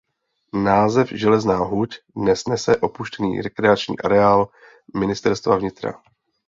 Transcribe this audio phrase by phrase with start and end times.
[0.63, 4.49] Název Železná Huť dnes nese opuštěný rekreační areál
[4.99, 6.01] ministerstva vnitra.